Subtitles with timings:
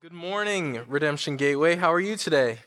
[0.00, 1.74] Good morning, Redemption Gateway.
[1.74, 2.60] How are you today?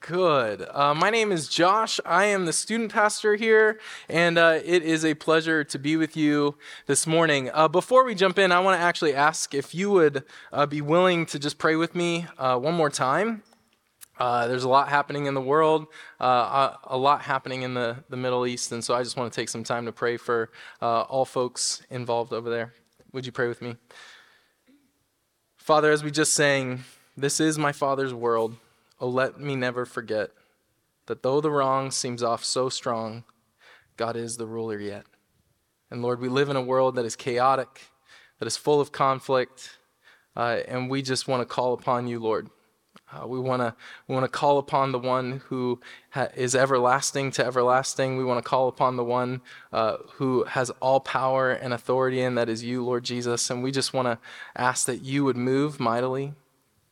[0.00, 0.66] Good.
[0.72, 2.00] Uh, my name is Josh.
[2.04, 3.78] I am the student pastor here,
[4.08, 7.50] and uh, it is a pleasure to be with you this morning.
[7.54, 10.80] Uh, before we jump in, I want to actually ask if you would uh, be
[10.80, 13.44] willing to just pray with me uh, one more time.
[14.18, 15.86] Uh, there's a lot happening in the world,
[16.18, 19.48] a lot happening in the, the Middle East, and so I just want to take
[19.48, 20.50] some time to pray for
[20.80, 22.72] all folks involved over there.
[23.12, 23.76] Would you pray with me?
[25.66, 26.84] Father, as we just sang,
[27.16, 28.54] this is my Father's world.
[29.00, 30.30] Oh, let me never forget
[31.06, 33.24] that though the wrong seems off so strong,
[33.96, 35.06] God is the ruler yet.
[35.90, 37.80] And Lord, we live in a world that is chaotic,
[38.38, 39.78] that is full of conflict,
[40.36, 42.48] uh, and we just want to call upon you, Lord,
[43.12, 43.74] uh, we want to
[44.08, 48.16] we want to call upon the one who ha- is everlasting to everlasting.
[48.16, 49.42] We want to call upon the one
[49.72, 53.48] uh, who has all power and authority, and that is you, Lord Jesus.
[53.48, 54.18] And we just want to
[54.56, 56.34] ask that you would move mightily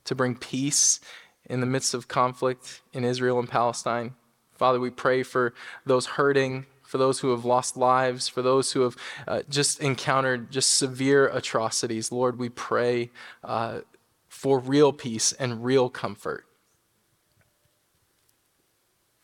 [0.05, 1.01] to bring peace
[1.47, 4.15] in the midst of conflict in Israel and Palestine.
[4.55, 5.53] Father, we pray for
[5.85, 10.51] those hurting, for those who have lost lives, for those who have uh, just encountered
[10.53, 12.13] just severe atrocities.
[12.13, 13.11] Lord, we pray
[13.43, 13.81] uh,
[14.35, 16.45] for real peace and real comfort.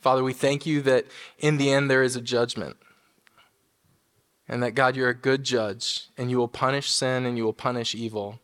[0.00, 1.04] Father, we thank you that
[1.36, 2.76] in the end there is a judgment.
[4.48, 7.52] And that, God, you're a good judge, and you will punish sin and you will
[7.52, 8.40] punish evil.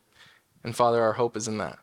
[0.64, 1.78] And Father, our hope is in that.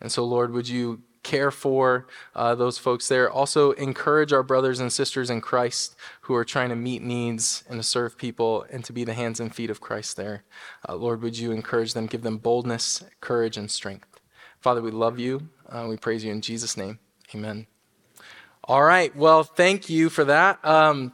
[0.00, 3.28] And so, Lord, would you care for uh, those folks there.
[3.30, 7.80] Also, encourage our brothers and sisters in Christ who are trying to meet needs and
[7.80, 10.44] to serve people and to be the hands and feet of Christ there.
[10.88, 14.20] Uh, Lord, would you encourage them, give them boldness, courage, and strength.
[14.60, 15.48] Father, we love you.
[15.68, 16.98] Uh, we praise you in Jesus' name.
[17.34, 17.66] Amen.
[18.62, 19.14] All right.
[19.14, 20.64] Well, thank you for that.
[20.64, 21.12] Um,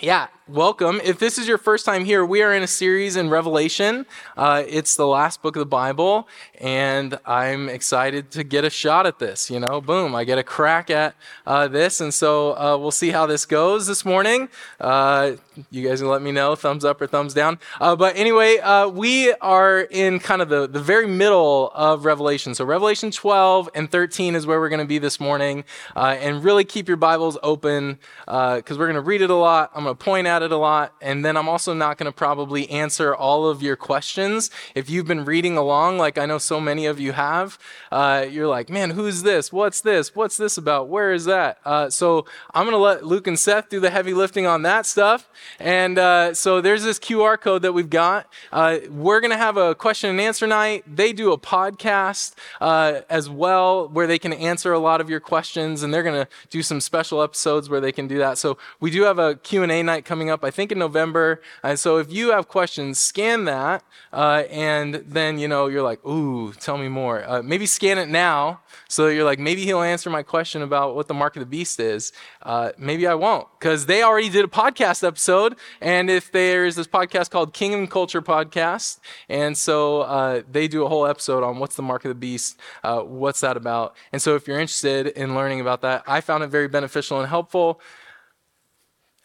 [0.00, 1.00] yeah, welcome.
[1.02, 4.06] If this is your first time here, we are in a series in Revelation.
[4.36, 6.28] Uh, it's the last book of the Bible,
[6.60, 9.50] and I'm excited to get a shot at this.
[9.50, 13.10] You know, boom, I get a crack at uh, this, and so uh, we'll see
[13.10, 14.48] how this goes this morning.
[14.80, 15.32] Uh,
[15.70, 17.58] you guys can let me know, thumbs up or thumbs down.
[17.80, 22.54] Uh, but anyway, uh, we are in kind of the, the very middle of Revelation.
[22.54, 25.64] So Revelation 12 and 13 is where we're going to be this morning,
[25.96, 29.72] and really keep your Bibles open because we're going to read it a lot.
[29.74, 32.12] I'm going to point at it a lot, and then I'm also not going to
[32.12, 34.50] probably answer all of your questions.
[34.74, 37.58] If you've been reading along, like I know so many of you have,
[37.90, 39.50] uh, you're like, man, who's this?
[39.50, 40.14] What's this?
[40.14, 40.88] What's this about?
[40.88, 41.58] Where is that?
[41.64, 44.84] Uh, so I'm going to let Luke and Seth do the heavy lifting on that
[44.84, 45.28] stuff.
[45.58, 48.30] And uh, so there's this QR code that we've got.
[48.52, 50.84] Uh, we're going to have a question and answer night.
[50.86, 55.20] They do a podcast uh, as well where they can answer a lot of your
[55.20, 58.36] questions, and they're going to do some special episodes where they can do that.
[58.36, 61.40] So we do have a Q&A night coming up, I think in November.
[61.62, 63.84] And so if you have questions, scan that.
[64.12, 67.28] Uh, and then, you know, you're like, ooh, tell me more.
[67.28, 68.60] Uh, maybe scan it now.
[68.88, 71.80] So you're like, maybe he'll answer my question about what the mark of the beast
[71.80, 72.12] is.
[72.42, 75.56] Uh, maybe I won't, because they already did a podcast episode.
[75.80, 80.88] And if there's this podcast called Kingdom Culture Podcast, and so uh, they do a
[80.88, 83.96] whole episode on what's the mark of the beast, uh, what's that about.
[84.12, 87.28] And so if you're interested in learning about that, I found it very beneficial and
[87.28, 87.80] helpful.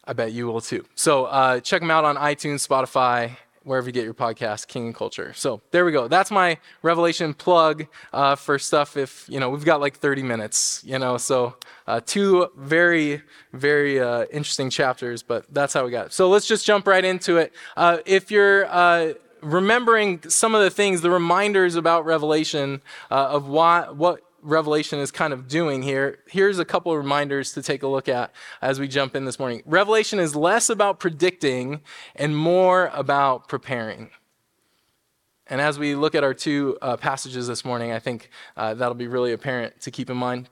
[0.06, 0.85] I bet you will too.
[0.95, 4.95] So uh, check them out on iTunes, Spotify, wherever you get your podcast, King and
[4.95, 5.34] Culture.
[5.34, 6.07] So there we go.
[6.07, 8.97] That's my Revelation plug uh, for stuff.
[8.97, 10.81] If you know, we've got like 30 minutes.
[10.85, 11.56] You know, so
[11.88, 13.22] uh, two very,
[13.53, 15.22] very uh, interesting chapters.
[15.22, 16.07] But that's how we got.
[16.07, 16.13] It.
[16.13, 17.53] So let's just jump right into it.
[17.78, 23.47] Uh, if you're uh, remembering some of the things, the reminders about Revelation uh, of
[23.47, 27.84] why, what Revelation is kind of doing here, here's a couple of reminders to take
[27.84, 29.62] a look at as we jump in this morning.
[29.66, 31.81] Revelation is less about predicting
[32.16, 34.09] and more about preparing.
[35.47, 38.96] And as we look at our two uh, passages this morning, I think uh, that'll
[38.96, 40.50] be really apparent to keep in mind.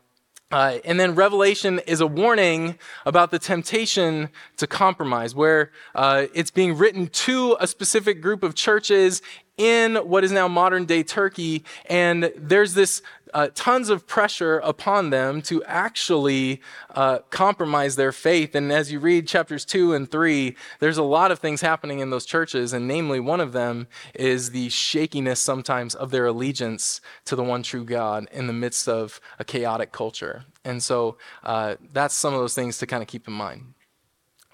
[0.52, 6.50] Uh, and then Revelation is a warning about the temptation to compromise, where uh, it's
[6.50, 9.22] being written to a specific group of churches
[9.59, 11.64] in what is now modern day Turkey.
[11.88, 13.02] And there's this
[13.34, 16.61] uh, tons of pressure upon them to actually
[16.96, 18.56] uh, compromise their faith.
[18.56, 22.09] And as you read chapters two and three, there's a lot of things happening in
[22.09, 22.73] those churches.
[22.73, 27.61] And namely, one of them is the shakiness sometimes of their allegiance to the one
[27.61, 30.46] true God in the midst of a chaotic culture.
[30.64, 33.73] And so uh, that's some of those things to kind of keep in mind.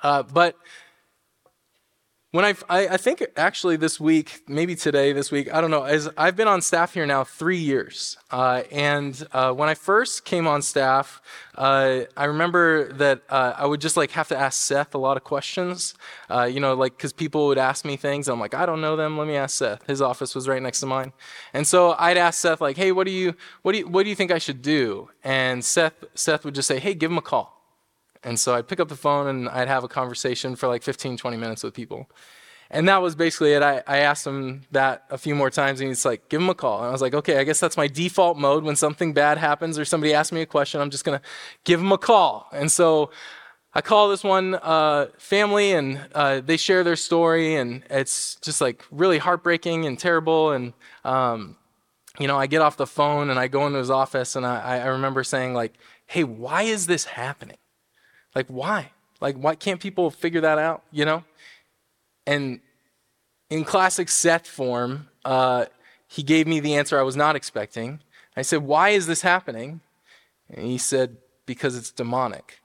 [0.04, 0.58] Uh, but
[2.36, 5.84] when I've, I, I think actually this week, maybe today, this week, I don't know,
[5.84, 8.18] as I've been on staff here now three years.
[8.30, 11.22] Uh, and uh, when I first came on staff,
[11.56, 15.16] uh, I remember that uh, I would just like have to ask Seth a lot
[15.16, 15.94] of questions,
[16.30, 18.28] uh, you know, like because people would ask me things.
[18.28, 19.18] I'm like, I don't know them.
[19.18, 19.88] Let me ask Seth.
[19.88, 21.14] His office was right next to mine,
[21.54, 24.10] and so I'd ask Seth like, Hey, what do you, what do you, what do
[24.10, 25.10] you think I should do?
[25.24, 27.55] And Seth, Seth would just say, Hey, give him a call.
[28.26, 31.16] And so I'd pick up the phone and I'd have a conversation for like 15,
[31.16, 32.10] 20 minutes with people.
[32.72, 33.62] And that was basically it.
[33.62, 36.56] I, I asked him that a few more times, and he's like, give him a
[36.56, 36.80] call.
[36.80, 38.64] And I was like, okay, I guess that's my default mode.
[38.64, 41.26] When something bad happens or somebody asks me a question, I'm just going to
[41.64, 42.50] give him a call.
[42.52, 43.12] And so
[43.76, 48.62] I call this one uh, family, and uh, they share their story, and it's just
[48.62, 50.52] like really heartbreaking and terrible.
[50.52, 50.74] And,
[51.04, 51.58] um,
[52.20, 54.80] you know, I get off the phone and I go into his office, and I,
[54.80, 55.76] I remember saying, like,
[56.08, 57.58] hey, why is this happening?
[58.36, 58.92] Like, why?
[59.22, 61.24] Like, why can't people figure that out, you know?
[62.28, 62.60] And
[63.50, 65.66] in classic Seth form, uh,
[66.08, 68.02] he gave me the answer I was not expecting.
[68.36, 69.82] I said, Why is this happening?
[70.50, 72.60] And he said, Because it's demonic.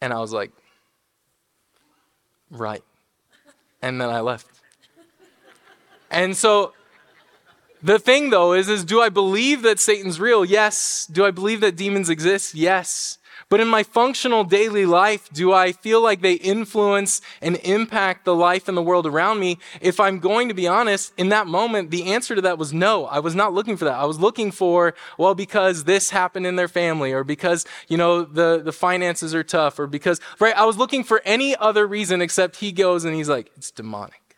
[0.00, 0.50] And I was like,
[2.50, 2.82] Right.
[3.82, 4.46] And then I left.
[6.10, 6.72] And so
[7.82, 10.44] the thing though is is do I believe that Satan's real?
[10.44, 11.06] Yes.
[11.10, 12.54] Do I believe that demons exist?
[12.54, 13.18] Yes.
[13.48, 18.34] But in my functional daily life, do I feel like they influence and impact the
[18.34, 19.58] life and the world around me?
[19.80, 23.06] If I'm going to be honest, in that moment, the answer to that was no.
[23.06, 23.94] I was not looking for that.
[23.94, 28.24] I was looking for, well, because this happened in their family, or because, you know,
[28.24, 30.56] the, the finances are tough, or because, right?
[30.56, 34.36] I was looking for any other reason except he goes and he's like, it's demonic.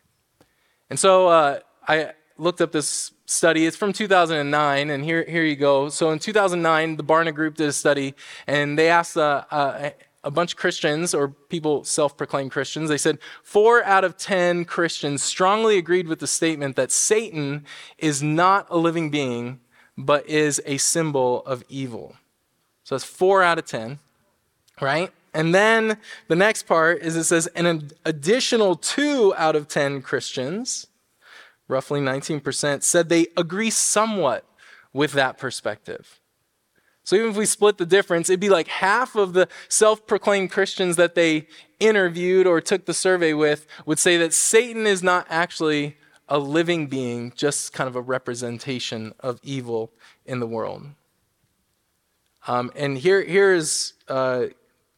[0.91, 3.67] And so uh, I looked up this study.
[3.67, 5.88] It's from 2009, and here, here you go.
[5.88, 8.14] So in 2009, the Barna Group did a study,
[8.46, 9.90] and they asked uh, uh,
[10.25, 14.64] a bunch of Christians, or people self proclaimed Christians, they said four out of 10
[14.64, 17.64] Christians strongly agreed with the statement that Satan
[17.99, 19.61] is not a living being,
[19.96, 22.17] but is a symbol of evil.
[22.85, 23.99] So that's four out of 10,
[24.81, 25.11] right?
[25.35, 25.99] And then
[26.29, 30.87] the next part is it says an additional two out of 10 Christians
[31.69, 34.44] roughly 19%, said they agree somewhat
[34.93, 36.20] with that perspective.
[37.05, 40.50] So even if we split the difference, it'd be like half of the self proclaimed
[40.50, 41.47] Christians that they
[41.81, 45.97] interviewed or took the survey with would say that Satan is not actually
[46.29, 49.91] a living being, just kind of a representation of evil
[50.26, 50.87] in the world.
[52.47, 54.47] Um, and here, here is uh,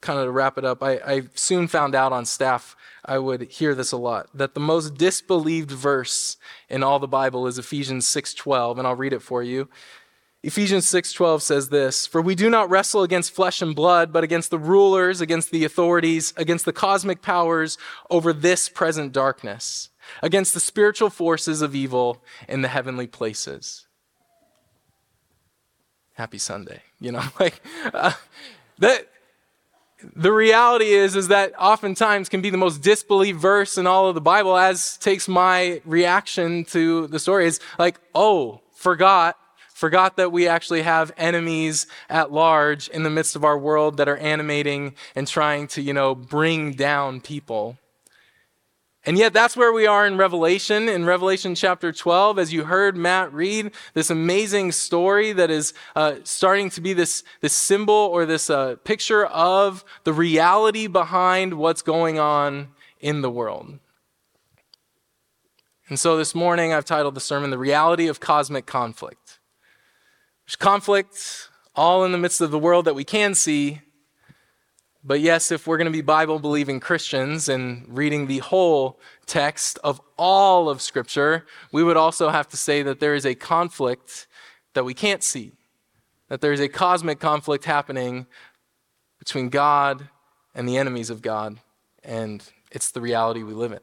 [0.00, 0.82] kind of to wrap it up.
[0.82, 4.60] I, I soon found out on staff I would hear this a lot that the
[4.60, 6.36] most disbelieved verse
[6.68, 9.68] in all the Bible is Ephesians 6:12 and I'll read it for you.
[10.42, 14.50] Ephesians 6:12 says this, "For we do not wrestle against flesh and blood, but against
[14.50, 17.76] the rulers, against the authorities, against the cosmic powers
[18.08, 19.90] over this present darkness,
[20.22, 23.86] against the spiritual forces of evil in the heavenly places."
[26.14, 27.60] Happy Sunday, you know, like
[27.92, 28.12] uh,
[28.78, 29.08] that
[30.16, 34.14] the reality is is that oftentimes can be the most disbelieved verse in all of
[34.14, 37.46] the bible as takes my reaction to the story.
[37.46, 39.36] Is like oh forgot
[39.74, 44.08] forgot that we actually have enemies at large in the midst of our world that
[44.08, 47.76] are animating and trying to you know bring down people
[49.10, 52.38] and yet, that's where we are in Revelation, in Revelation chapter 12.
[52.38, 57.24] As you heard Matt read, this amazing story that is uh, starting to be this,
[57.40, 62.68] this symbol or this uh, picture of the reality behind what's going on
[63.00, 63.80] in the world.
[65.88, 69.40] And so this morning, I've titled the sermon, The Reality of Cosmic Conflict.
[70.46, 73.80] There's conflict all in the midst of the world that we can see,
[75.02, 79.78] but yes, if we're going to be Bible believing Christians and reading the whole text
[79.82, 84.26] of all of Scripture, we would also have to say that there is a conflict
[84.74, 85.52] that we can't see,
[86.28, 88.26] that there is a cosmic conflict happening
[89.18, 90.08] between God
[90.54, 91.60] and the enemies of God,
[92.04, 93.80] and it's the reality we live in.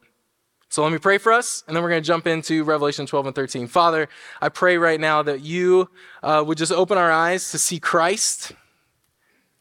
[0.70, 3.28] So let me pray for us, and then we're going to jump into Revelation 12
[3.28, 3.68] and 13.
[3.68, 4.08] Father,
[4.42, 5.90] I pray right now that you
[6.22, 8.52] uh, would just open our eyes to see Christ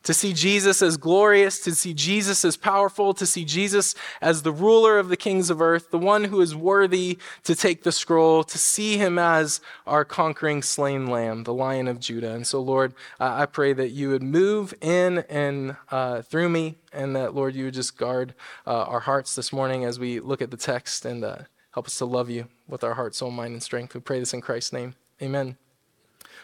[0.07, 4.53] to see Jesus as glorious, to see Jesus as powerful, to see Jesus as the
[4.53, 8.45] ruler of the kings of earth, the one who is worthy to take the scroll,
[8.45, 12.31] to see him as our conquering slain lamb, the lion of Judah.
[12.31, 16.77] And so, Lord, uh, I pray that you would move in and uh, through me,
[16.93, 18.33] and that, Lord, you would just guard
[18.65, 21.39] uh, our hearts this morning as we look at the text and uh,
[21.73, 23.93] help us to love you with our heart, soul, mind, and strength.
[23.93, 24.95] We pray this in Christ's name.
[25.21, 25.57] Amen.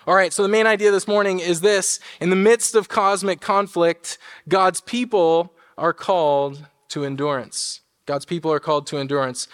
[0.04, 3.40] All right, so the main idea this morning is this in the midst of cosmic
[3.40, 4.18] conflict,
[4.48, 7.82] God's people are called to endurance.
[8.04, 9.46] God's people are called to endurance.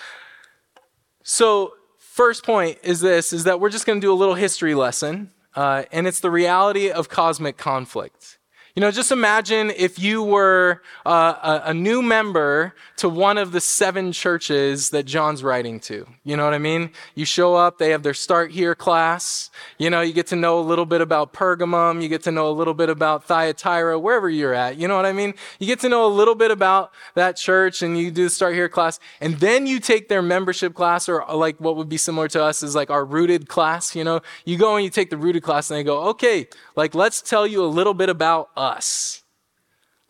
[1.22, 4.74] So, first point is this is that we're just going to do a little history
[4.74, 8.37] lesson, uh, and it's the reality of cosmic conflict.
[8.78, 13.50] You know, just imagine if you were uh, a, a, new member to one of
[13.50, 16.06] the seven churches that John's writing to.
[16.22, 16.90] You know what I mean?
[17.16, 19.50] You show up, they have their start here class.
[19.78, 22.48] You know, you get to know a little bit about Pergamum, you get to know
[22.48, 24.76] a little bit about Thyatira, wherever you're at.
[24.76, 25.34] You know what I mean?
[25.58, 28.54] You get to know a little bit about that church and you do the start
[28.54, 29.00] here class.
[29.20, 32.62] And then you take their membership class, or like what would be similar to us
[32.62, 33.96] is like our rooted class.
[33.96, 36.94] You know, you go and you take the rooted class and they go, okay, like
[36.94, 39.22] let's tell you a little bit about us.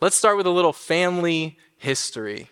[0.01, 2.49] Let's start with a little family history.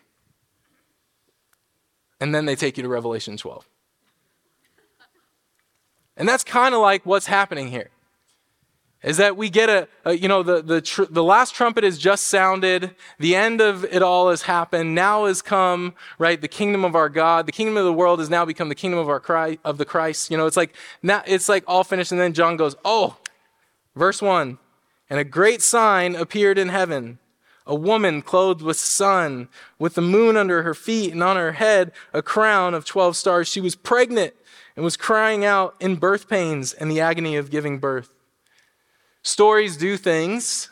[2.19, 3.67] And then they take you to Revelation 12.
[6.17, 7.91] And that's kind of like what's happening here.
[9.03, 11.99] Is that we get a, a you know, the, the, tr- the last trumpet has
[11.99, 12.95] just sounded.
[13.19, 14.95] The end of it all has happened.
[14.95, 16.41] Now has come, right?
[16.41, 17.45] The kingdom of our God.
[17.45, 19.85] The kingdom of the world has now become the kingdom of our Christ, of the
[19.85, 20.31] Christ.
[20.31, 22.11] You know, it's like, now, it's like all finished.
[22.11, 23.17] And then John goes, oh,
[23.95, 24.57] verse 1
[25.09, 27.19] and a great sign appeared in heaven
[27.67, 31.91] a woman clothed with sun, with the moon under her feet, and on her head
[32.13, 33.47] a crown of 12 stars.
[33.47, 34.33] She was pregnant
[34.75, 38.09] and was crying out in birth pains and the agony of giving birth.
[39.21, 40.69] Stories do things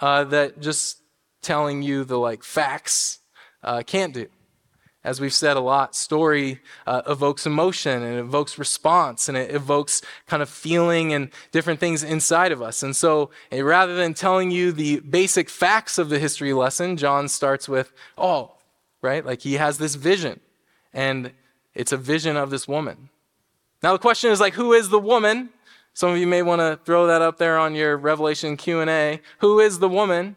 [0.00, 1.02] uh, that just
[1.42, 3.18] telling you the like facts
[3.62, 4.26] uh, can't do
[5.04, 10.00] as we've said a lot, story uh, evokes emotion and evokes response and it evokes
[10.26, 12.82] kind of feeling and different things inside of us.
[12.82, 17.28] And so eh, rather than telling you the basic facts of the history lesson, John
[17.28, 18.52] starts with, oh,
[19.02, 19.24] right?
[19.24, 20.40] Like he has this vision
[20.94, 21.32] and
[21.74, 23.10] it's a vision of this woman.
[23.82, 25.50] Now the question is like, who is the woman?
[25.92, 29.20] Some of you may want to throw that up there on your Revelation Q&A.
[29.38, 30.36] Who is the woman?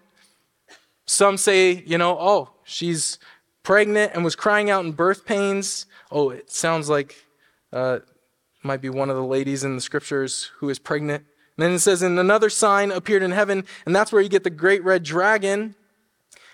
[1.05, 3.17] Some say, you know, oh, she's
[3.67, 5.87] pregnant and was crying out in birth pains.
[6.09, 7.25] Oh, it sounds like
[7.73, 7.99] uh,
[8.63, 11.25] might be one of the ladies in the scriptures who is pregnant.
[11.57, 14.45] And then it says, and another sign appeared in heaven, and that's where you get
[14.45, 15.75] the great red dragon.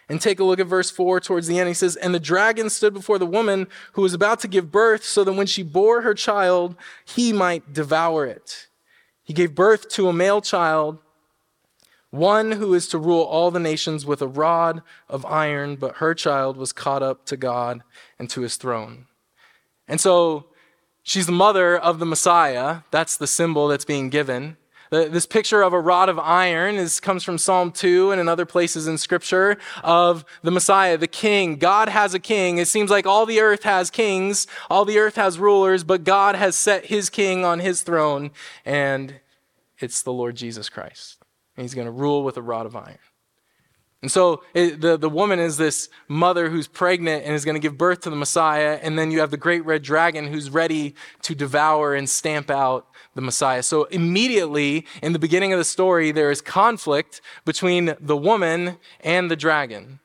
[0.09, 1.67] And take a look at verse 4 towards the end.
[1.67, 5.03] He says, And the dragon stood before the woman who was about to give birth,
[5.03, 8.67] so that when she bore her child, he might devour it.
[9.23, 10.97] He gave birth to a male child,
[12.13, 16.13] one who is to rule all the nations with a rod of iron, but her
[16.13, 17.81] child was caught up to God
[18.19, 19.07] and to his throne.
[19.87, 20.45] And so
[21.01, 22.81] she's the mother of the Messiah.
[22.91, 24.57] That's the symbol that's being given.
[24.91, 28.45] This picture of a rod of iron is, comes from Psalm 2 and in other
[28.45, 31.55] places in Scripture of the Messiah, the king.
[31.55, 32.59] God has a king.
[32.59, 36.35] It seems like all the earth has kings, all the earth has rulers, but God
[36.35, 38.29] has set his king on his throne,
[38.63, 39.15] and
[39.79, 41.22] it's the Lord Jesus Christ
[41.55, 42.97] and he's going to rule with a rod of iron.
[44.03, 47.59] And so it, the, the woman is this mother who's pregnant and is going to
[47.61, 48.77] give birth to the Messiah.
[48.81, 52.85] And then you have the great red dragon who's ready to devour and stamp out
[53.15, 53.63] the Messiah.
[53.63, 59.31] So immediately in the beginning of the story, there is conflict between the woman and
[59.31, 60.01] the dragon.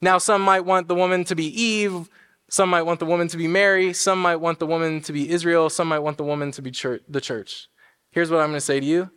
[0.00, 2.08] Now, some might want the woman to be Eve.
[2.48, 3.92] Some might want the woman to be Mary.
[3.92, 5.68] Some might want the woman to be Israel.
[5.68, 7.68] Some might want the woman to be church, the church.
[8.10, 9.10] Here's what I'm going to say to you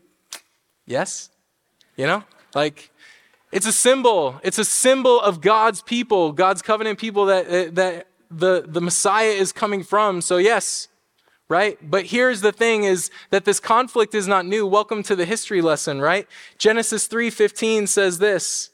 [0.85, 1.29] Yes?
[1.95, 2.23] You know?
[2.53, 2.91] Like,
[3.51, 4.39] it's a symbol.
[4.43, 9.29] It's a symbol of God's people, God's covenant people that, eh, that the, the Messiah
[9.29, 10.21] is coming from.
[10.21, 10.87] So, yes,
[11.47, 11.77] right?
[11.81, 14.65] But here's the thing is that this conflict is not new.
[14.65, 16.27] Welcome to the history lesson, right?
[16.57, 18.71] Genesis 3:15 says this,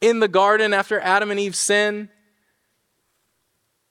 [0.00, 2.08] in the garden after Adam and Eve sin,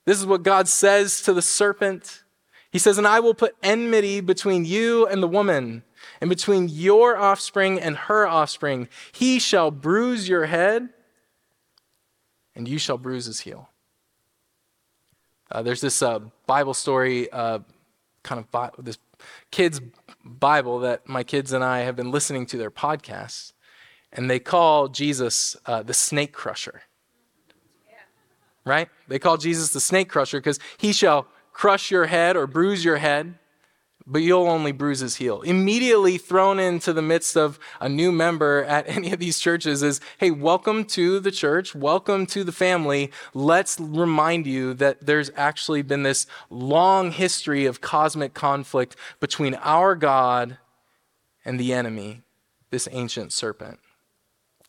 [0.04, 2.24] this is what God says to the serpent.
[2.72, 5.84] He says, "And I will put enmity between you and the woman,
[6.22, 8.88] and between your offspring and her offspring.
[9.10, 10.90] He shall bruise your head,
[12.54, 13.70] and you shall bruise his heel.
[15.50, 17.58] Uh, there's this uh, Bible story, uh,
[18.22, 18.98] kind of bi- this
[19.50, 19.80] kids'
[20.24, 23.52] Bible that my kids and I have been listening to their podcasts,
[24.12, 26.82] and they call Jesus uh, the snake crusher.
[28.64, 28.88] Right?
[29.08, 32.98] They call Jesus the snake crusher because he shall crush your head or bruise your
[32.98, 33.34] head
[34.06, 35.42] but you'll only bruise his heel.
[35.42, 40.00] Immediately thrown into the midst of a new member at any of these churches is,
[40.18, 43.10] hey, welcome to the church, welcome to the family.
[43.34, 49.94] Let's remind you that there's actually been this long history of cosmic conflict between our
[49.94, 50.58] God
[51.44, 52.22] and the enemy,
[52.70, 53.78] this ancient serpent.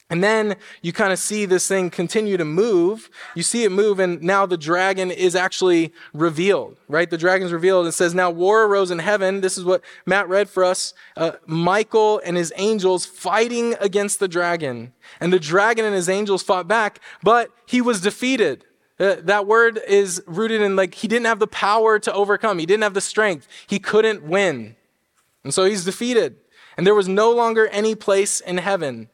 [0.09, 3.09] And then you kind of see this thing continue to move.
[3.35, 7.09] You see it move, and now the dragon is actually revealed, right?
[7.09, 7.87] The dragon's revealed.
[7.87, 9.41] It says, Now war arose in heaven.
[9.41, 10.93] This is what Matt read for us.
[11.17, 14.93] Uh, Michael and his angels fighting against the dragon.
[15.19, 18.65] And the dragon and his angels fought back, but he was defeated.
[18.99, 22.65] Uh, that word is rooted in like he didn't have the power to overcome, he
[22.65, 24.75] didn't have the strength, he couldn't win.
[25.43, 26.37] And so he's defeated.
[26.77, 29.09] And there was no longer any place in heaven.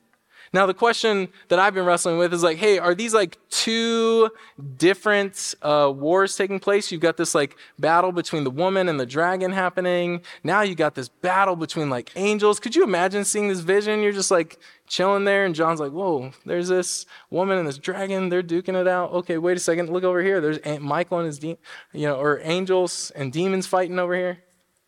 [0.52, 4.30] Now, the question that I've been wrestling with is like, hey, are these like two
[4.78, 6.92] different uh, wars taking place?
[6.92, 10.22] You've got this like battle between the woman and the dragon happening.
[10.44, 12.60] Now you got this battle between like angels.
[12.60, 14.02] Could you imagine seeing this vision?
[14.02, 18.30] You're just like chilling there, and John's like, whoa, there's this woman and this dragon.
[18.30, 19.12] They're duking it out.
[19.12, 19.90] Okay, wait a second.
[19.92, 20.42] Look over here.
[20.42, 21.60] There's Michael and his, de-
[21.94, 24.40] you know, or angels and demons fighting over here.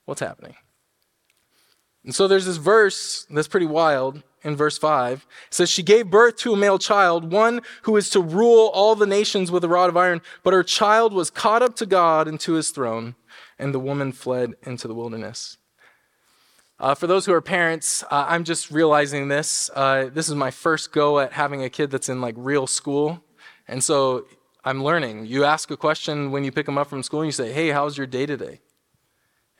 [0.06, 0.56] What's happening?
[2.04, 5.26] And so there's this verse that's pretty wild in verse 5.
[5.48, 8.96] It says, She gave birth to a male child, one who is to rule all
[8.96, 10.22] the nations with a rod of iron.
[10.44, 13.16] But her child was caught up to God and to his throne,
[13.60, 15.58] and the woman fled into the wilderness.
[16.80, 19.70] Uh, for those who are parents, uh, I'm just realizing this.
[19.76, 23.24] Uh, this is my first go at having a kid that's in like real school.
[23.68, 24.26] And so
[24.66, 25.28] I'm learning.
[25.28, 27.70] You ask a question when you pick them up from school, and you say, Hey,
[27.70, 28.62] how's your day today?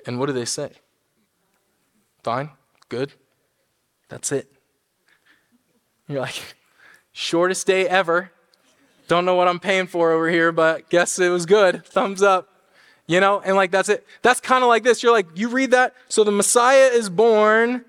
[0.08, 0.72] And what do they say?
[2.24, 2.50] Fine,
[2.90, 3.14] good.
[4.10, 4.52] That's it.
[6.08, 6.56] You're like,
[7.12, 8.32] shortest day ever.
[9.08, 11.86] Don't know what I'm paying for over here, but guess it was good.
[11.86, 12.48] Thumbs up.
[13.08, 14.06] You know, and like that's it.
[14.22, 15.04] That's kind of like this.
[15.04, 15.96] You're like, you read that.
[16.08, 17.84] So the Messiah is born,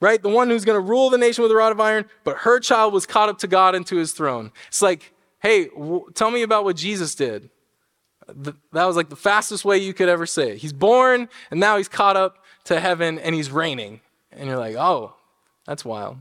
[0.00, 0.20] right?
[0.20, 2.58] The one who's going to rule the nation with a rod of iron, but her
[2.58, 4.50] child was caught up to God and to his throne.
[4.66, 7.50] It's like, hey, w- tell me about what Jesus did.
[8.26, 10.58] that was like the fastest way you could ever say it.
[10.58, 14.00] He's born, and now he's caught up to heaven and he's reigning.
[14.32, 15.14] And you're like, oh,
[15.66, 16.18] that's wild.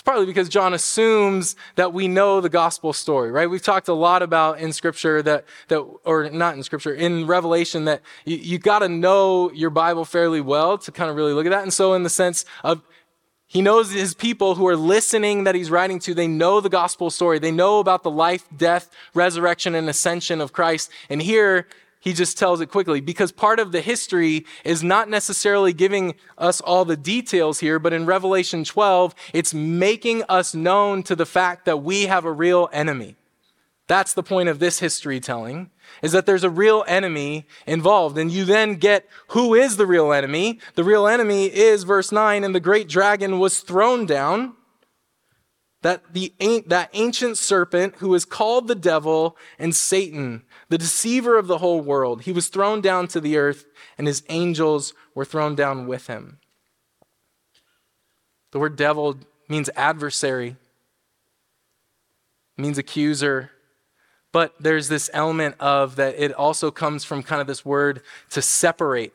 [0.00, 3.50] It's partly because John assumes that we know the gospel story, right?
[3.50, 7.84] We've talked a lot about in scripture that, that or not in scripture, in Revelation
[7.84, 11.44] that you, you got to know your Bible fairly well to kind of really look
[11.44, 11.64] at that.
[11.64, 12.80] And so in the sense of
[13.46, 17.10] he knows his people who are listening that he's writing to, they know the gospel
[17.10, 17.38] story.
[17.38, 20.90] They know about the life, death, resurrection, and ascension of Christ.
[21.10, 21.66] And here
[22.00, 26.60] he just tells it quickly because part of the history is not necessarily giving us
[26.60, 31.66] all the details here, but in Revelation 12, it's making us known to the fact
[31.66, 33.16] that we have a real enemy.
[33.86, 38.16] That's the point of this history telling, is that there's a real enemy involved.
[38.16, 40.60] And you then get who is the real enemy.
[40.76, 44.54] The real enemy is verse 9, and the great dragon was thrown down
[45.82, 46.32] that the
[46.66, 51.80] that ancient serpent who is called the devil and Satan, the deceiver of the whole
[51.80, 53.66] world, he was thrown down to the earth,
[53.98, 56.38] and his angels were thrown down with him.
[58.52, 60.56] The word devil means adversary,
[62.56, 63.50] means accuser.
[64.32, 68.40] But there's this element of that it also comes from kind of this word to
[68.40, 69.12] separate.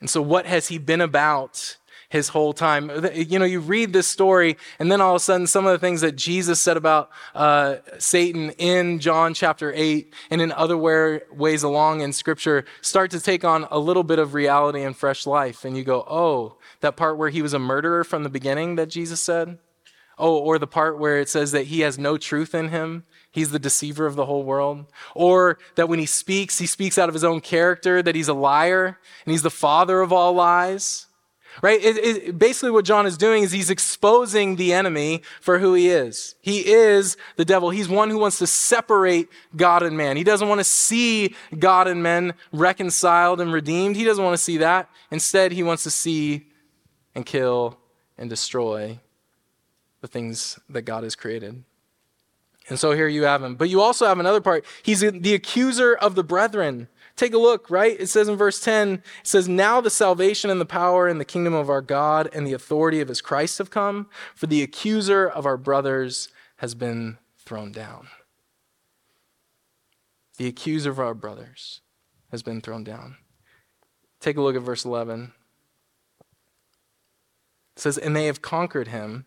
[0.00, 1.76] And so, what has he been about
[2.12, 2.90] his whole time.
[3.14, 5.78] You know, you read this story, and then all of a sudden, some of the
[5.78, 11.62] things that Jesus said about uh, Satan in John chapter 8 and in other ways
[11.62, 15.64] along in Scripture start to take on a little bit of reality and fresh life.
[15.64, 18.90] And you go, oh, that part where he was a murderer from the beginning that
[18.90, 19.56] Jesus said?
[20.18, 23.04] Oh, or the part where it says that he has no truth in him.
[23.30, 24.84] He's the deceiver of the whole world.
[25.14, 28.34] Or that when he speaks, he speaks out of his own character, that he's a
[28.34, 31.06] liar and he's the father of all lies.
[31.60, 31.82] Right?
[31.82, 35.90] It, it, basically, what John is doing is he's exposing the enemy for who he
[35.90, 36.34] is.
[36.40, 37.70] He is the devil.
[37.70, 40.16] He's one who wants to separate God and man.
[40.16, 43.96] He doesn't want to see God and men reconciled and redeemed.
[43.96, 44.88] He doesn't want to see that.
[45.10, 46.46] Instead, he wants to see
[47.14, 47.78] and kill
[48.16, 48.98] and destroy
[50.00, 51.64] the things that God has created.
[52.68, 53.56] And so here you have him.
[53.56, 54.64] But you also have another part.
[54.82, 56.88] He's the accuser of the brethren.
[57.16, 57.98] Take a look, right?
[57.98, 61.24] It says in verse 10, it says, Now the salvation and the power and the
[61.24, 65.28] kingdom of our God and the authority of his Christ have come, for the accuser
[65.28, 68.08] of our brothers has been thrown down.
[70.38, 71.82] The accuser of our brothers
[72.30, 73.16] has been thrown down.
[74.20, 75.32] Take a look at verse 11.
[77.76, 79.26] It says, And they have conquered him,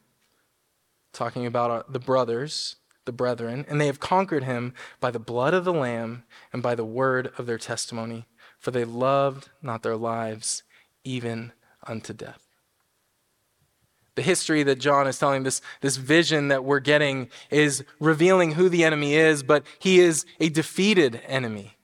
[1.14, 5.54] talking about uh, the brothers the brethren, and they have conquered him by the blood
[5.54, 8.26] of the Lamb and by the word of their testimony,
[8.60, 10.64] for they loved not their lives
[11.04, 11.52] even
[11.86, 12.42] unto death.
[14.16, 18.70] The history that John is telling, this, this vision that we're getting, is revealing who
[18.70, 21.78] the enemy is, but he is a defeated enemy.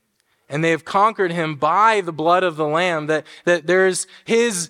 [0.49, 4.69] And they have conquered him by the blood of the Lamb, that, that there's his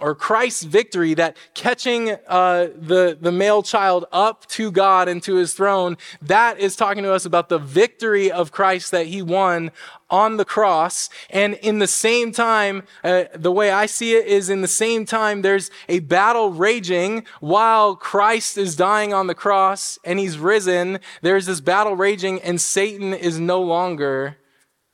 [0.00, 5.36] or Christ's victory, that catching uh, the, the male child up to God and to
[5.36, 9.70] his throne, that is talking to us about the victory of Christ that he won
[10.08, 11.08] on the cross.
[11.30, 15.04] And in the same time, uh, the way I see it is in the same
[15.04, 21.00] time, there's a battle raging while Christ is dying on the cross and he's risen.
[21.22, 24.36] There's this battle raging, and Satan is no longer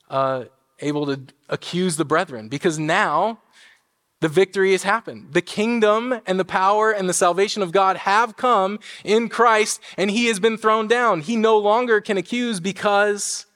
[0.09, 0.45] uh,
[0.81, 3.39] able to accuse the brethren because now
[4.23, 5.33] the victory has happened.
[5.33, 10.13] The kingdom and the power and the salvation of God have come in Christ, and
[10.13, 11.23] he has been thrown down.
[11.23, 13.47] He no longer can accuse because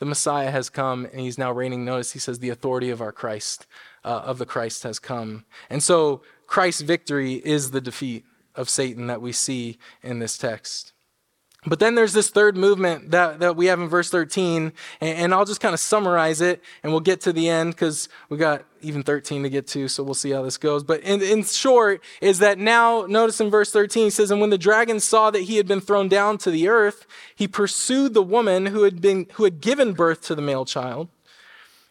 [0.00, 1.84] the Messiah has come and he's now reigning.
[1.84, 3.68] Notice he says the authority of our Christ,
[4.04, 5.44] uh, of the Christ has come.
[5.70, 8.24] And so Christ's victory is the defeat
[8.56, 10.92] of Satan that we see in this text.
[11.66, 15.34] But then there's this third movement that, that we have in verse 13, and, and
[15.34, 18.64] I'll just kind of summarize it, and we'll get to the end because we got
[18.80, 20.82] even 13 to get to, so we'll see how this goes.
[20.82, 24.48] But in, in short, is that now, notice in verse 13, he says, And when
[24.48, 28.22] the dragon saw that he had been thrown down to the earth, he pursued the
[28.22, 31.08] woman who had, been, who had given birth to the male child.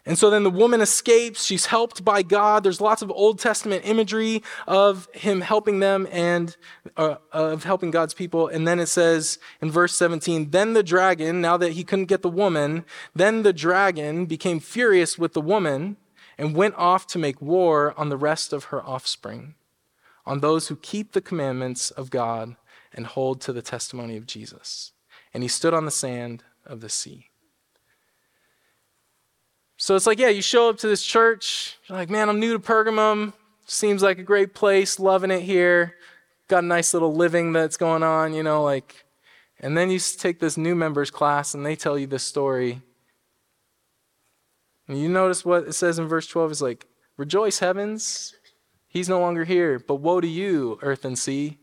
[0.09, 1.45] And so then the woman escapes.
[1.45, 2.63] She's helped by God.
[2.63, 6.57] There's lots of Old Testament imagery of him helping them and
[6.97, 8.47] uh, of helping God's people.
[8.47, 12.23] And then it says in verse 17, then the dragon, now that he couldn't get
[12.23, 15.95] the woman, then the dragon became furious with the woman
[16.39, 19.53] and went off to make war on the rest of her offspring,
[20.25, 22.55] on those who keep the commandments of God
[22.95, 24.91] and hold to the testimony of Jesus.
[25.35, 27.28] And he stood on the sand of the sea.
[29.81, 32.51] So it's like, yeah, you show up to this church, you're like, man, I'm new
[32.51, 33.31] to Pergamum.
[33.65, 35.95] Seems like a great place, loving it here.
[36.49, 39.05] Got a nice little living that's going on, you know, like,
[39.61, 42.81] and then you take this new members class and they tell you this story.
[44.89, 48.35] And you notice what it says in verse 12 is like, Rejoice, heavens,
[48.89, 51.57] he's no longer here, but woe to you, earth and sea.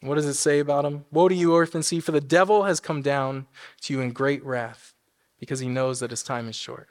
[0.00, 1.04] What does it say about him?
[1.12, 3.46] Woe to you, earth and sea, for the devil has come down
[3.82, 4.94] to you in great wrath
[5.38, 6.89] because he knows that his time is short.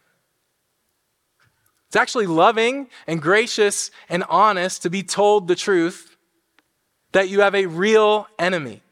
[1.89, 6.15] It's actually loving and gracious and honest to be told the truth
[7.13, 8.83] that you have a real enemy.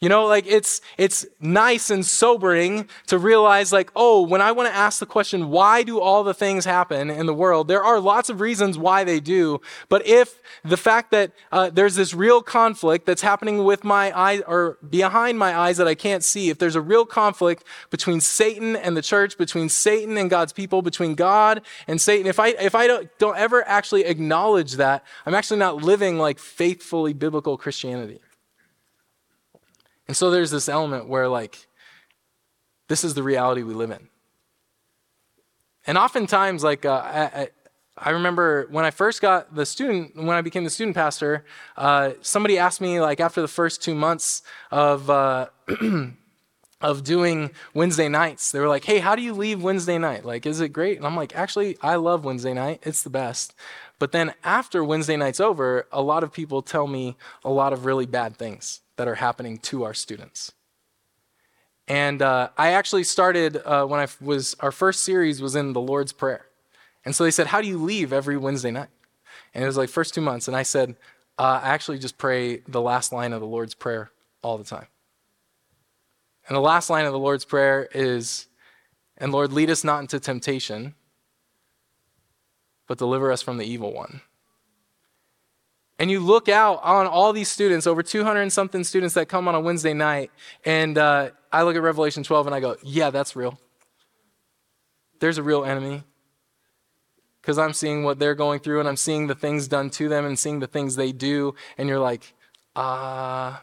[0.00, 4.68] You know, like it's it's nice and sobering to realize like, oh, when I want
[4.68, 7.66] to ask the question, why do all the things happen in the world?
[7.66, 9.60] There are lots of reasons why they do.
[9.88, 14.40] But if the fact that uh, there's this real conflict that's happening with my eyes
[14.46, 18.76] or behind my eyes that I can't see, if there's a real conflict between Satan
[18.76, 22.76] and the church, between Satan and God's people, between God and Satan, if I if
[22.76, 28.20] I don't, don't ever actually acknowledge that, I'm actually not living like faithfully biblical Christianity.
[30.08, 31.66] And so there's this element where, like,
[32.88, 34.08] this is the reality we live in.
[35.86, 37.48] And oftentimes, like, uh, I,
[37.96, 41.44] I, remember when I first got the student, when I became the student pastor,
[41.76, 45.48] uh, somebody asked me, like, after the first two months of, uh,
[46.80, 50.24] of doing Wednesday nights, they were like, hey, how do you leave Wednesday night?
[50.24, 50.96] Like, is it great?
[50.96, 52.80] And I'm like, actually, I love Wednesday night.
[52.82, 53.54] It's the best.
[53.98, 57.84] But then after Wednesday night's over, a lot of people tell me a lot of
[57.84, 60.52] really bad things that are happening to our students.
[61.86, 65.80] And uh, I actually started uh, when I was, our first series was in the
[65.80, 66.46] Lord's Prayer.
[67.04, 68.90] And so they said, How do you leave every Wednesday night?
[69.54, 70.48] And it was like first two months.
[70.48, 70.96] And I said,
[71.38, 74.10] uh, I actually just pray the last line of the Lord's Prayer
[74.42, 74.88] all the time.
[76.48, 78.48] And the last line of the Lord's Prayer is,
[79.16, 80.94] And Lord, lead us not into temptation,
[82.88, 84.22] but deliver us from the evil one.
[85.98, 89.48] And you look out on all these students, over 200 and something students that come
[89.48, 90.30] on a Wednesday night,
[90.64, 93.58] and uh, I look at Revelation 12 and I go, yeah, that's real.
[95.18, 96.04] There's a real enemy.
[97.40, 100.26] Because I'm seeing what they're going through and I'm seeing the things done to them
[100.26, 102.34] and seeing the things they do, and you're like,
[102.76, 103.62] ah, uh,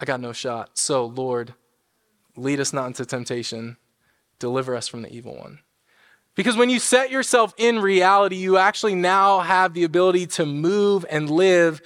[0.00, 0.76] I got no shot.
[0.76, 1.54] So, Lord,
[2.36, 3.76] lead us not into temptation,
[4.38, 5.60] deliver us from the evil one.
[6.34, 11.04] Because when you set yourself in reality, you actually now have the ability to move
[11.10, 11.82] and live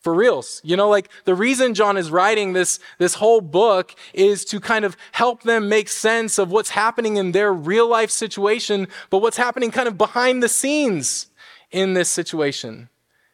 [0.00, 0.60] for reals.
[0.62, 4.84] You know, like the reason John is writing this, this whole book is to kind
[4.84, 9.36] of help them make sense of what's happening in their real life situation, but what's
[9.36, 11.26] happening kind of behind the scenes
[11.72, 12.88] in this situation.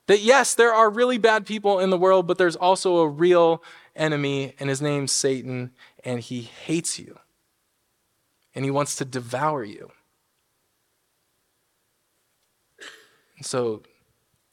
[0.07, 3.63] That yes, there are really bad people in the world, but there's also a real
[3.95, 5.73] enemy, and his name's Satan,
[6.07, 7.19] and he hates you.
[8.55, 9.91] And he wants to devour you.
[13.43, 13.83] So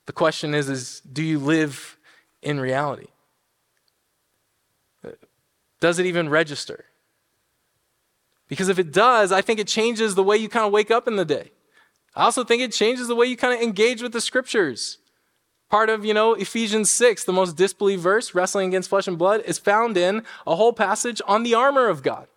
[0.06, 1.98] the question is, is do you live
[2.42, 3.08] in reality?
[5.80, 6.86] Does it even register?
[8.48, 11.08] Because if it does, I think it changes the way you kind of wake up
[11.08, 11.52] in the day.
[12.16, 14.98] I also think it changes the way you kind of engage with the scriptures.
[15.70, 19.44] Part of, you know, Ephesians 6, the most disbelieved verse, wrestling against flesh and blood,
[19.46, 22.28] is found in a whole passage on the armor of God.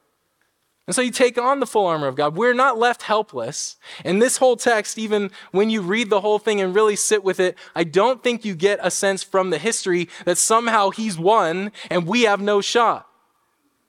[0.87, 2.37] And so you take on the full armor of God.
[2.37, 3.77] We're not left helpless.
[4.05, 7.39] And this whole text, even when you read the whole thing and really sit with
[7.39, 11.71] it, I don't think you get a sense from the history that somehow he's won
[11.89, 13.07] and we have no shot.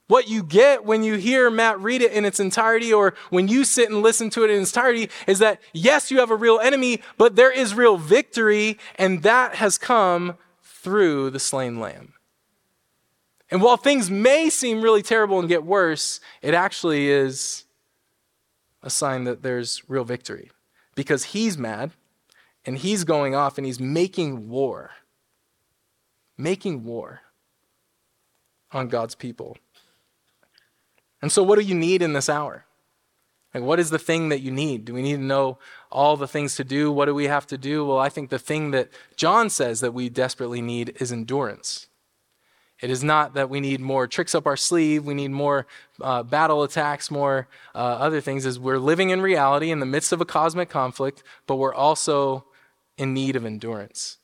[0.08, 3.63] What you get when you hear Matt read it in its entirety or when you
[3.63, 6.60] sit and listen to it in its entirety is that yes, you have a real
[6.60, 12.13] enemy, but there is real victory, and that has come through the slain lamb.
[13.53, 17.65] And while things may seem really terrible and get worse, it actually is
[18.81, 20.49] a sign that there's real victory
[20.95, 21.91] because he's mad
[22.65, 24.89] and he's going off and he's making war.
[26.35, 27.21] Making war
[28.71, 29.55] on God's people.
[31.21, 32.65] And so, what do you need in this hour?
[33.53, 34.83] Like, what is the thing that you need?
[34.83, 35.59] Do we need to know
[35.91, 36.91] all the things to do?
[36.91, 37.85] What do we have to do?
[37.85, 41.85] Well, I think the thing that John says that we desperately need is endurance.
[42.84, 45.65] It is not that we need more tricks up our sleeve, we need more
[46.02, 50.12] uh, battle attacks, more uh, other things, is we're living in reality in the midst
[50.12, 52.43] of a cosmic conflict, but we're also
[52.98, 54.17] in need of endurance.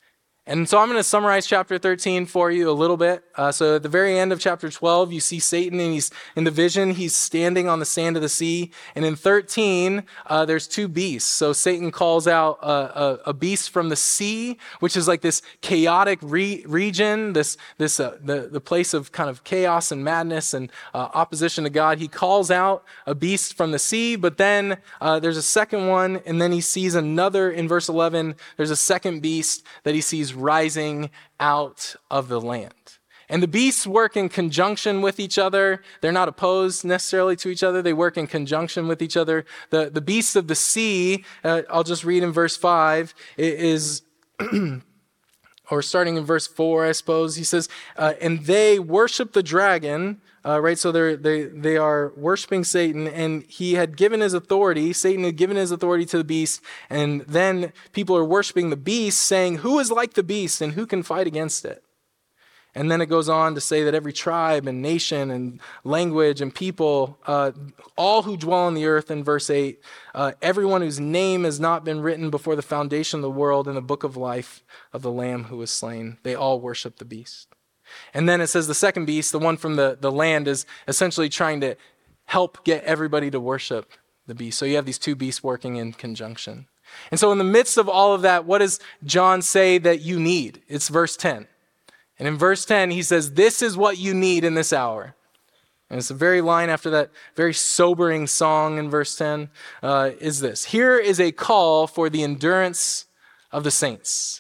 [0.50, 3.24] And so I'm going to summarize chapter 13 for you a little bit.
[3.36, 6.44] Uh, so at the very end of chapter 12, you see Satan, and he's in
[6.44, 8.72] the vision, he's standing on the sand of the sea.
[8.96, 11.30] And in 13, uh, there's two beasts.
[11.30, 15.44] So Satan calls out a, a, a, beast from the sea, which is like this
[15.62, 20.56] chaotic re- region, this, this uh, the, the place of kind of chaos and madness
[20.56, 22.00] and uh, opposition to God.
[22.00, 26.24] He calls out a beast from the sea, but then uh, there's a second one,
[26.26, 28.36] and then he sees another in verse 11.
[28.58, 32.74] There's a second beast that he sees rising out of the land.
[33.30, 35.84] And the beasts work in conjunction with each other.
[36.02, 37.82] They're not opposed necessarily to each other.
[37.82, 39.46] They work in conjunction with each other.
[39.70, 44.02] The, the beasts of the sea, uh, I'll just read in verse 5, is,
[45.70, 50.22] or starting in verse 4, I suppose, he says, uh, And they worship the dragon
[50.46, 50.78] uh, right?
[50.78, 55.36] So they're, they, they are worshiping Satan, and he had given his authority, Satan had
[55.36, 59.80] given his authority to the beast, and then people are worshiping the beast, saying, Who
[59.80, 61.84] is like the beast, and who can fight against it?
[62.76, 66.54] And then it goes on to say that every tribe and nation and language and
[66.54, 67.52] people, uh,
[67.98, 69.82] all who dwell on the earth, in verse 8,
[70.14, 73.74] uh, everyone whose name has not been written before the foundation of the world in
[73.74, 77.49] the book of life of the Lamb who was slain, they all worship the beast.
[78.14, 81.30] And then it says the second beast, the one from the, the land, is essentially
[81.30, 81.76] trying to
[82.26, 83.94] help get everybody to worship
[84.28, 84.58] the beast.
[84.58, 86.68] So you have these two beasts working in conjunction.
[87.12, 90.20] And so, in the midst of all of that, what does John say that you
[90.20, 90.62] need?
[90.68, 91.48] It's verse 10.
[92.18, 95.16] And in verse 10, he says, This is what you need in this hour.
[95.90, 99.50] And it's the very line after that very sobering song in verse 10
[99.82, 103.06] uh, is this Here is a call for the endurance
[103.52, 104.39] of the saints.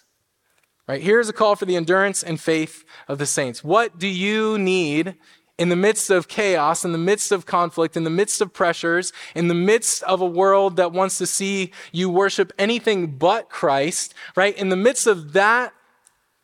[0.89, 1.04] Right?
[1.04, 3.63] Here's a call for the endurance and faith of the saints.
[3.63, 5.17] What do you need
[5.60, 9.13] in the midst of chaos, in the midst of conflict, in the midst of pressures,
[9.36, 14.15] in the midst of a world that wants to see you worship anything but Christ,
[14.36, 14.58] right?
[14.58, 15.73] In the midst of that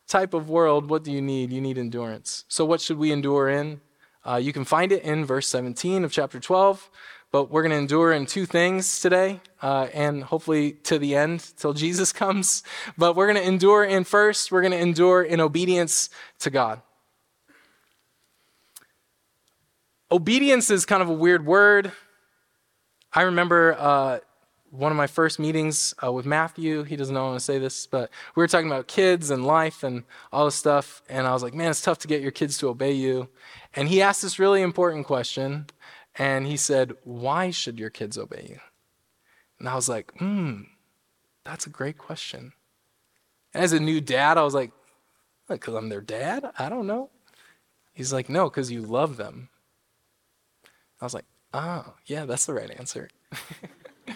[0.08, 1.51] type of world, what do you need?
[1.51, 2.45] You need endurance.
[2.47, 3.81] So, what should we endure in?
[4.23, 6.91] Uh, you can find it in verse 17 of chapter 12.
[7.36, 11.45] But we're going to endure in two things today, uh, and hopefully to the end,
[11.58, 12.63] till Jesus comes.
[12.98, 16.82] But we're going to endure in first, we're going to endure in obedience to God.
[20.10, 21.91] Obedience is kind of a weird word.
[23.12, 24.19] I remember uh,
[24.71, 26.84] one of my first meetings uh, with Matthew.
[26.84, 29.45] He doesn't know I want to say this, but we were talking about kids and
[29.45, 31.02] life and all this stuff.
[31.10, 33.28] And I was like, man, it's tough to get your kids to obey you.
[33.74, 35.65] And he asked this really important question
[36.17, 38.60] and he said, Why should your kids obey you?
[39.60, 40.62] And I was like, Hmm,
[41.43, 42.54] that's a great question.
[43.54, 44.71] And as a new dad, I was like,
[45.47, 46.49] Because I'm their dad?
[46.58, 47.10] I don't know.
[47.93, 49.49] He's like, No, because you love them.
[51.01, 53.10] I was like, Oh, yeah, that's the right answer.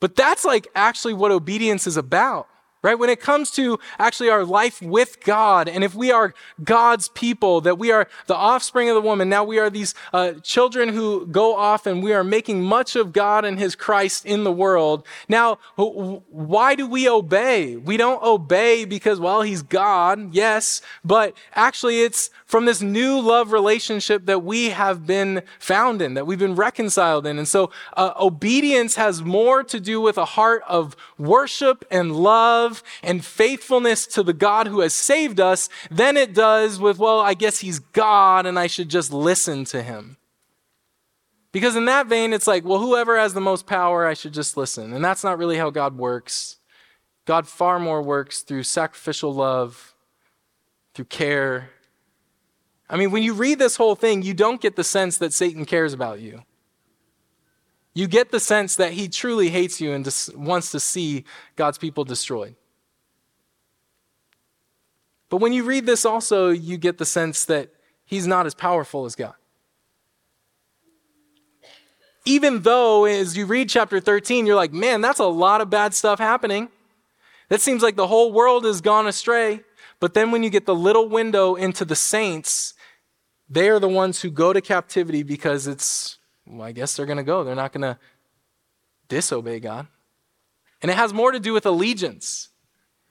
[0.00, 2.48] but that's like actually what obedience is about
[2.82, 2.98] right?
[2.98, 7.60] When it comes to actually our life with God, and if we are God's people,
[7.60, 11.26] that we are the offspring of the woman, now we are these uh, children who
[11.26, 15.06] go off and we are making much of God and His Christ in the world.
[15.28, 17.76] Now, why do we obey?
[17.76, 23.52] We don't obey because, well, He's God, yes, but actually it's from this new love
[23.52, 27.38] relationship that we have been found in, that we've been reconciled in.
[27.38, 32.69] And so uh, obedience has more to do with a heart of worship and love
[33.02, 37.34] and faithfulness to the God who has saved us than it does with, well, I
[37.34, 40.16] guess he's God and I should just listen to him.
[41.52, 44.56] Because in that vein, it's like, well, whoever has the most power, I should just
[44.56, 44.92] listen.
[44.92, 46.58] And that's not really how God works.
[47.24, 49.94] God far more works through sacrificial love,
[50.94, 51.70] through care.
[52.88, 55.64] I mean, when you read this whole thing, you don't get the sense that Satan
[55.64, 56.42] cares about you.
[57.94, 61.24] You get the sense that he truly hates you and wants to see
[61.56, 62.54] God's people destroyed.
[65.30, 67.70] But when you read this, also, you get the sense that
[68.04, 69.34] he's not as powerful as God.
[72.26, 75.94] Even though, as you read chapter 13, you're like, man, that's a lot of bad
[75.94, 76.68] stuff happening.
[77.48, 79.62] That seems like the whole world has gone astray.
[80.00, 82.74] But then when you get the little window into the saints,
[83.48, 87.18] they are the ones who go to captivity because it's, well, I guess they're going
[87.18, 87.42] to go.
[87.42, 87.98] They're not going to
[89.08, 89.86] disobey God.
[90.82, 92.49] And it has more to do with allegiance.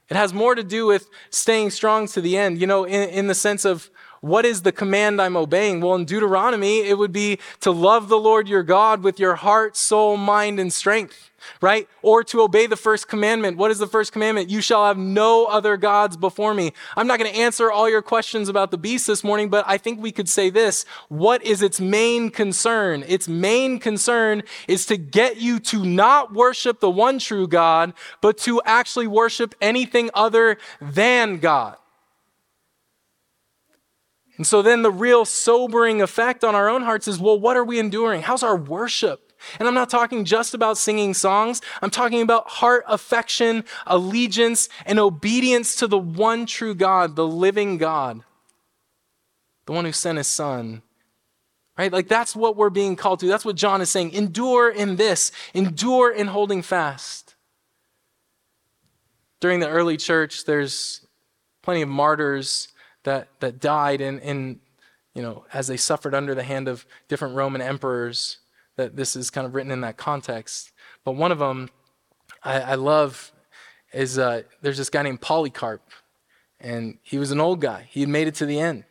[0.10, 3.28] It has more to do with staying strong to the end, you know, in, in
[3.28, 3.90] the sense of
[4.22, 5.82] what is the command I'm obeying?
[5.82, 9.78] Well, in Deuteronomy, it would be to love the Lord your God with your heart,
[9.78, 11.29] soul, mind, and strength,
[11.62, 11.88] right?
[12.02, 13.58] Or to obey the first commandment.
[13.58, 14.50] What is the first commandment?
[14.50, 16.74] You shall have no other gods before me.
[16.96, 19.78] I'm not going to answer all your questions about the beast this morning, but I
[19.78, 20.86] think we could say this.
[21.08, 23.04] What is its main concern?
[23.08, 28.38] Its main concern is to get you to not worship the one true God, but
[28.40, 31.78] to actually worship anything other than God.
[34.40, 37.64] And so then the real sobering effect on our own hearts is well, what are
[37.64, 38.22] we enduring?
[38.22, 39.29] How's our worship?
[39.60, 41.62] And I'm not talking just about singing songs.
[41.82, 47.78] I'm talking about heart affection, allegiance, and obedience to the one true God, the living
[47.78, 48.24] God,
[49.66, 50.82] the one who sent his son.
[51.78, 51.94] Right?
[51.94, 53.28] Like that's what we're being called to.
[53.28, 54.12] That's what John is saying.
[54.12, 57.36] Endure in this, endure in holding fast.
[59.40, 61.08] During the early church, there's
[61.62, 62.68] plenty of martyrs
[63.04, 64.60] that, that died in, in,
[65.14, 68.40] you know, as they suffered under the hand of different Roman emperors,
[68.80, 70.72] that this is kind of written in that context.
[71.04, 71.70] But one of them
[72.42, 73.34] I, I love
[73.92, 75.82] is uh, there's this guy named Polycarp,
[76.62, 77.88] and he was an old guy.
[77.90, 78.86] He had made it to the end.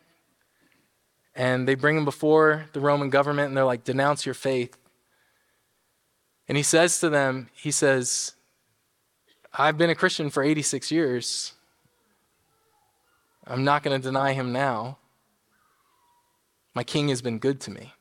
[1.33, 4.77] And they bring him before the Roman government, and they're like, denounce your faith.
[6.47, 8.33] And he says to them, he says,
[9.51, 11.53] I've been a Christian for 86 years.
[13.47, 14.99] I'm not going to deny him now.
[16.75, 17.93] My king has been good to me.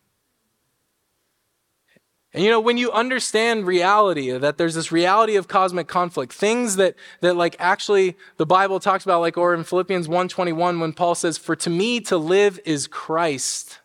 [2.35, 6.77] And you know, when you understand reality, that there's this reality of cosmic conflict, things
[6.77, 11.14] that, that like actually the Bible talks about, like or in Philippians 1.21, when Paul
[11.14, 13.81] says, For to me to live is Christ,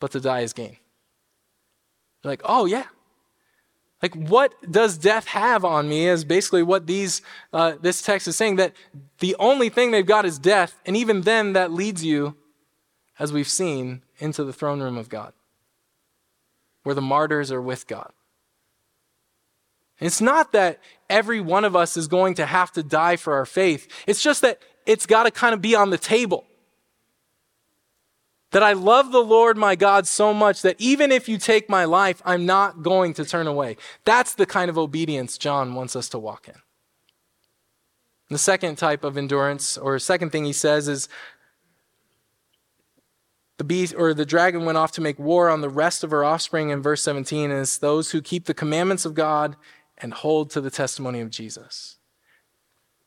[0.00, 0.78] but to die is gain.
[2.24, 2.86] You're like, oh yeah,
[4.02, 6.06] like, what does death have on me?
[6.06, 7.20] Is basically what these
[7.52, 8.72] uh, this text is saying that
[9.18, 12.36] the only thing they've got is death, and even then, that leads you,
[13.18, 15.32] as we've seen, into the throne room of God,
[16.88, 18.10] where the martyrs are with God.
[20.00, 23.44] It's not that every one of us is going to have to die for our
[23.44, 23.86] faith.
[24.06, 26.46] It's just that it's got to kind of be on the table.
[28.52, 31.84] That I love the Lord my God so much that even if you take my
[31.84, 33.76] life, I'm not going to turn away.
[34.06, 36.54] That's the kind of obedience John wants us to walk in.
[38.30, 41.06] The second type of endurance, or second thing he says, is
[43.58, 46.24] the beast or the dragon went off to make war on the rest of her
[46.24, 49.56] offspring in verse 17 is those who keep the commandments of God
[49.98, 51.96] and hold to the testimony of Jesus.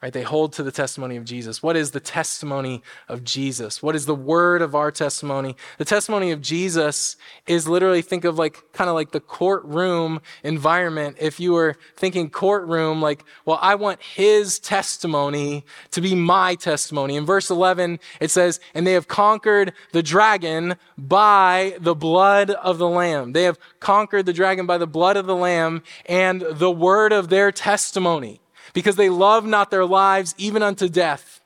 [0.01, 0.11] Right?
[0.11, 1.61] They hold to the testimony of Jesus.
[1.61, 3.83] What is the testimony of Jesus?
[3.83, 5.55] What is the word of our testimony?
[5.77, 11.17] The testimony of Jesus is literally think of like kind of like the courtroom environment.
[11.19, 17.15] If you were thinking courtroom, like, well, I want his testimony to be my testimony.
[17.15, 22.79] In verse 11, it says, and they have conquered the dragon by the blood of
[22.79, 23.33] the lamb.
[23.33, 27.29] They have conquered the dragon by the blood of the lamb and the word of
[27.29, 28.41] their testimony
[28.73, 31.41] because they love not their lives even unto death.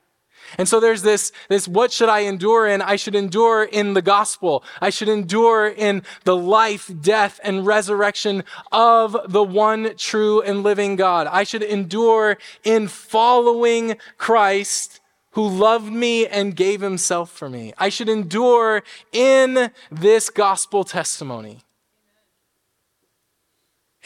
[0.58, 2.80] And so there's this, this, what should I endure in?
[2.80, 4.62] I should endure in the gospel.
[4.80, 10.96] I should endure in the life, death, and resurrection of the one true and living
[10.96, 11.26] God.
[11.26, 15.00] I should endure in following Christ
[15.32, 17.74] who loved me and gave himself for me.
[17.76, 21.65] I should endure in this gospel testimony.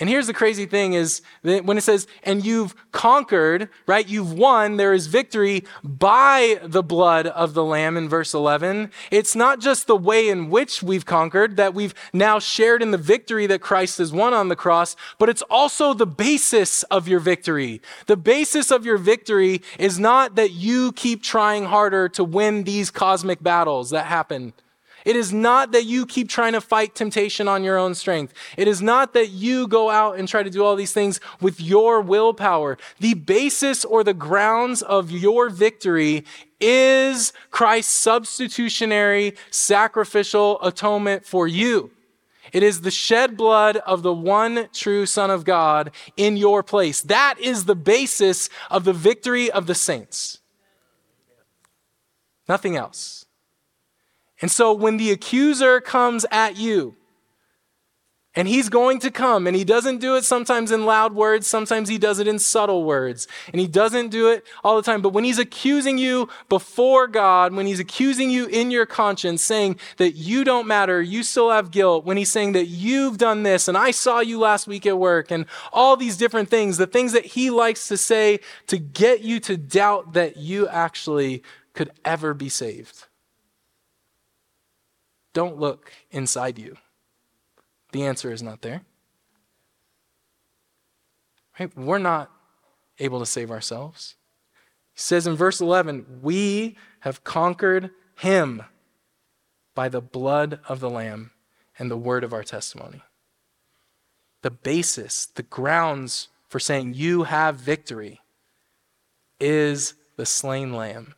[0.00, 4.08] And here's the crazy thing is that when it says, and you've conquered, right?
[4.08, 8.90] You've won, there is victory by the blood of the Lamb in verse 11.
[9.10, 12.98] It's not just the way in which we've conquered, that we've now shared in the
[12.98, 17.20] victory that Christ has won on the cross, but it's also the basis of your
[17.20, 17.82] victory.
[18.06, 22.90] The basis of your victory is not that you keep trying harder to win these
[22.90, 24.54] cosmic battles that happen
[25.04, 28.34] It is not that you keep trying to fight temptation on your own strength.
[28.56, 31.60] It is not that you go out and try to do all these things with
[31.60, 32.78] your willpower.
[32.98, 36.24] The basis or the grounds of your victory
[36.60, 41.90] is Christ's substitutionary sacrificial atonement for you.
[42.52, 47.00] It is the shed blood of the one true Son of God in your place.
[47.00, 50.38] That is the basis of the victory of the saints.
[52.48, 53.26] Nothing else.
[54.40, 56.96] And so when the accuser comes at you,
[58.36, 61.88] and he's going to come, and he doesn't do it sometimes in loud words, sometimes
[61.88, 65.02] he does it in subtle words, and he doesn't do it all the time.
[65.02, 69.80] But when he's accusing you before God, when he's accusing you in your conscience, saying
[69.96, 73.66] that you don't matter, you still have guilt, when he's saying that you've done this,
[73.66, 77.10] and I saw you last week at work, and all these different things, the things
[77.10, 78.38] that he likes to say
[78.68, 81.42] to get you to doubt that you actually
[81.74, 83.06] could ever be saved.
[85.32, 86.76] Don't look inside you.
[87.92, 88.82] The answer is not there.
[91.58, 91.76] Right?
[91.76, 92.30] We're not
[92.98, 94.16] able to save ourselves.
[94.92, 98.62] He says in verse 11, We have conquered him
[99.74, 101.30] by the blood of the Lamb
[101.78, 103.02] and the word of our testimony.
[104.42, 108.20] The basis, the grounds for saying you have victory
[109.38, 111.14] is the slain Lamb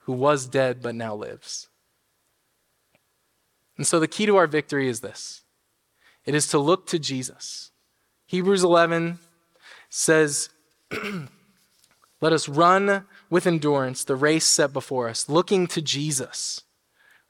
[0.00, 1.69] who was dead but now lives.
[3.80, 5.40] And so the key to our victory is this
[6.26, 7.70] it is to look to Jesus.
[8.26, 9.18] Hebrews 11
[9.88, 10.50] says,
[12.20, 16.60] Let us run with endurance the race set before us, looking to Jesus.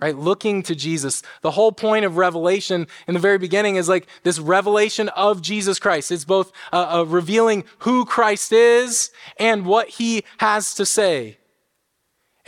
[0.01, 0.17] Right?
[0.17, 1.23] Looking to Jesus.
[1.43, 5.79] The whole point of Revelation in the very beginning is like this revelation of Jesus
[5.79, 6.11] Christ.
[6.11, 11.37] It's both uh, uh, revealing who Christ is and what he has to say.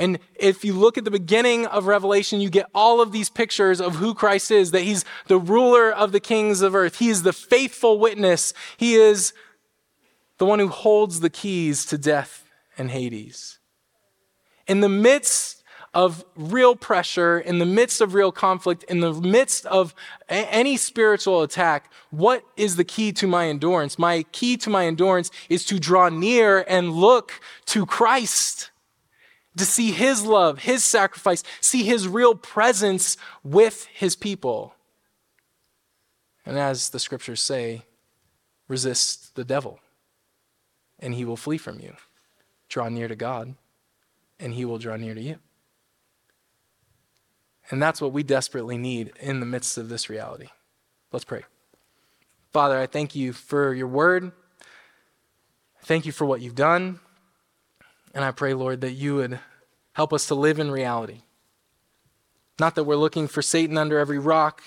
[0.02, 3.80] And if you look at the beginning of Revelation, you get all of these pictures
[3.80, 7.22] of who Christ is that he's the ruler of the kings of earth, he is
[7.22, 9.32] the faithful witness, he is
[10.38, 13.60] the one who holds the keys to death and Hades.
[14.66, 15.62] In the midst
[15.94, 19.94] of real pressure, in the midst of real conflict, in the midst of
[20.28, 24.00] a- any spiritual attack, what is the key to my endurance?
[24.00, 28.71] My key to my endurance is to draw near and look to Christ
[29.56, 34.74] to see his love, his sacrifice, see his real presence with his people.
[36.44, 37.82] And as the scriptures say,
[38.68, 39.80] resist the devil,
[40.98, 41.94] and he will flee from you.
[42.68, 43.54] Draw near to God,
[44.40, 45.38] and he will draw near to you.
[47.70, 50.48] And that's what we desperately need in the midst of this reality.
[51.12, 51.44] Let's pray.
[52.50, 54.32] Father, I thank you for your word.
[55.82, 57.00] Thank you for what you've done.
[58.14, 59.38] And I pray, Lord, that you would
[59.92, 61.22] help us to live in reality.
[62.58, 64.62] Not that we're looking for Satan under every rock,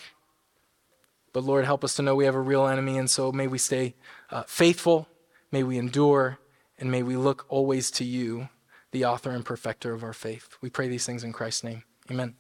[1.34, 2.98] but Lord, help us to know we have a real enemy.
[2.98, 3.96] And so may we stay
[4.32, 5.08] uh, faithful,
[5.52, 6.40] may we endure,
[6.80, 8.50] and may we look always to you,
[8.92, 10.58] the author and perfecter of our faith.
[10.62, 11.84] We pray these things in Christ's name.
[12.10, 12.36] Amen.